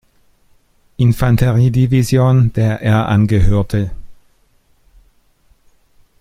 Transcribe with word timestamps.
Infanterie-Division, 0.97 2.51
der 2.53 2.79
er 2.81 3.05
angehörte. 3.07 3.91